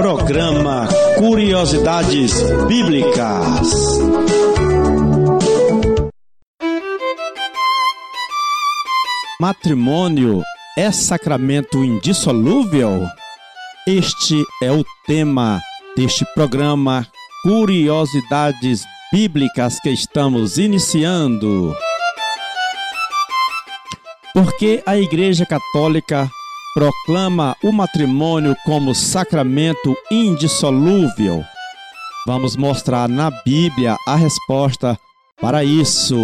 [0.00, 2.32] Programa Curiosidades
[2.66, 3.68] Bíblicas.
[9.38, 10.42] Matrimônio
[10.78, 13.02] é sacramento indissolúvel?
[13.86, 15.60] Este é o tema
[15.94, 17.06] deste programa
[17.42, 21.76] Curiosidades Bíblicas que estamos iniciando.
[24.32, 26.30] Porque a Igreja Católica
[26.74, 31.44] proclama o matrimônio como sacramento indissolúvel.
[32.26, 34.98] Vamos mostrar na Bíblia a resposta
[35.40, 36.16] para isso.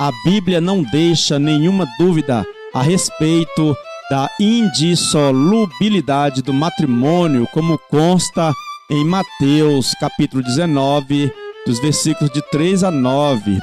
[0.00, 3.76] A Bíblia não deixa nenhuma dúvida a respeito
[4.10, 8.52] da indissolubilidade do matrimônio, como consta
[8.88, 11.32] em Mateus, capítulo 19,
[11.66, 13.58] dos versículos de 3 a 9.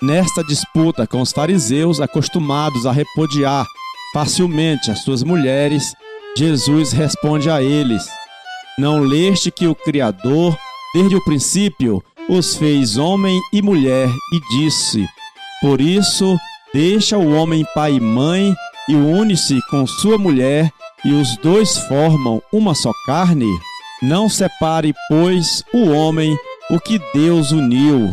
[0.00, 3.66] Nesta disputa com os fariseus, acostumados a repudiar
[4.12, 5.94] facilmente as suas mulheres,
[6.36, 8.06] Jesus responde a eles:
[8.78, 10.56] Não leste que o Criador,
[10.94, 15.06] desde o princípio, os fez homem e mulher, e disse:
[15.60, 16.38] Por isso,
[16.72, 18.54] deixa o homem pai e mãe,
[18.88, 20.70] e une-se com sua mulher,
[21.04, 23.50] e os dois formam uma só carne?
[24.00, 26.36] Não separe, pois, o homem
[26.70, 28.10] o que Deus uniu.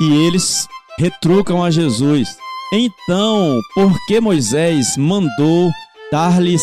[0.00, 0.66] E eles
[0.98, 2.36] retrucam a Jesus:
[2.72, 5.70] então, por que Moisés mandou
[6.12, 6.62] dar-lhes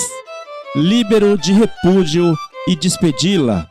[0.74, 2.34] líbero de repúdio
[2.68, 3.68] e despedi-la?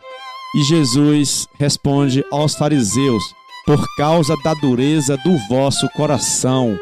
[0.55, 3.23] E Jesus responde aos fariseus:
[3.65, 6.79] Por causa da dureza do vosso coração.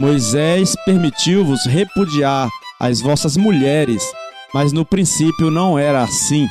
[0.00, 2.48] Moisés permitiu-vos repudiar
[2.80, 4.02] as vossas mulheres,
[4.52, 6.46] mas no princípio não era assim.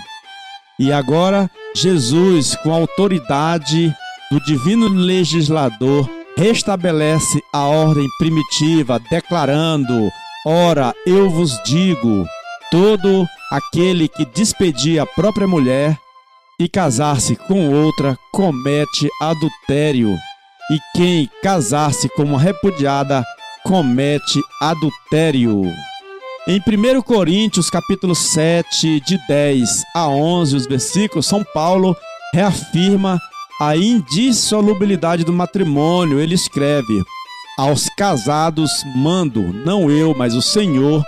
[0.79, 3.95] E agora, Jesus, com a autoridade
[4.31, 10.09] do divino legislador, restabelece a ordem primitiva, declarando:
[10.45, 12.25] Ora, eu vos digo,
[12.69, 15.97] todo aquele que despedir a própria mulher
[16.59, 20.15] e casar-se com outra comete adultério,
[20.71, 23.23] e quem casar-se com uma repudiada
[23.63, 25.63] comete adultério.
[26.47, 31.97] Em 1 Coríntios, capítulo 7, de 10 a 11, os versículos, São Paulo
[32.31, 33.19] reafirma
[33.59, 37.03] a indissolubilidade do matrimônio, ele escreve:
[37.57, 41.03] Aos casados mando, não eu, mas o Senhor,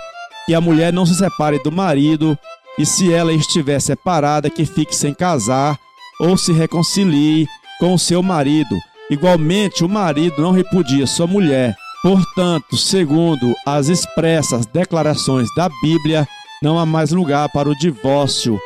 [0.46, 2.38] que a mulher não se separe do marido,
[2.78, 5.78] e se ela estiver separada, que fique sem casar,
[6.20, 7.46] ou se reconcilie
[7.78, 8.76] com o seu marido.
[9.10, 11.74] Igualmente, o marido não repudia sua mulher.
[12.02, 16.26] Portanto, segundo as expressas declarações da Bíblia,
[16.62, 18.58] não há mais lugar para o divórcio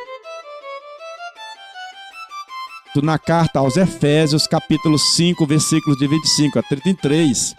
[3.01, 7.55] na carta aos Efésios, capítulo 5, versículos de 25 a 33,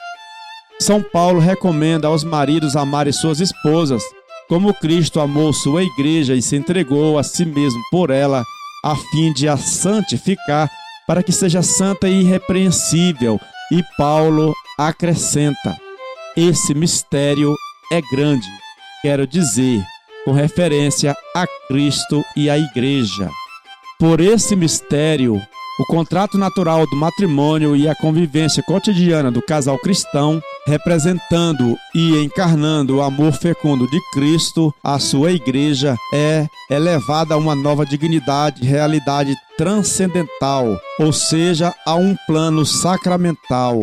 [0.79, 4.03] São Paulo recomenda aos maridos amarem suas esposas,
[4.49, 8.45] como Cristo amou sua igreja e se entregou a si mesmo por ela,
[8.85, 10.71] a fim de a santificar,
[11.07, 13.41] para que seja santa e irrepreensível.
[13.73, 15.77] E Paulo acrescenta:
[16.37, 17.55] esse mistério
[17.93, 18.47] é grande,
[19.03, 19.83] quero dizer,
[20.25, 23.29] com referência a Cristo e à igreja.
[24.05, 25.41] Por esse mistério,
[25.81, 32.97] o contrato natural do matrimônio e a convivência cotidiana do casal cristão, representando e encarnando
[32.97, 39.35] o amor fecundo de Cristo, a sua igreja é elevada a uma nova dignidade, realidade
[39.57, 43.81] transcendental, ou seja, a um plano sacramental.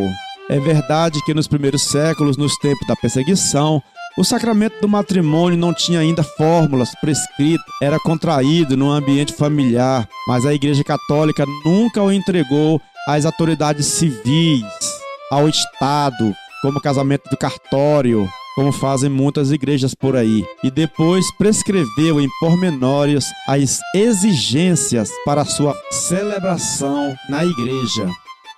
[0.52, 3.82] É verdade que nos primeiros séculos, nos tempos da perseguição,
[4.22, 10.46] o sacramento do matrimônio não tinha ainda fórmulas prescritas, era contraído num ambiente familiar, mas
[10.46, 14.64] a Igreja Católica nunca o entregou às autoridades civis,
[15.32, 22.22] ao Estado, como casamento do cartório, como fazem muitas igrejas por aí, e depois prescreveu
[22.22, 28.08] em pormenores as exigências para sua celebração na igreja.